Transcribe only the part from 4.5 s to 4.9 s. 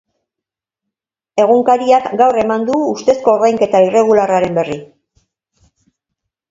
berri.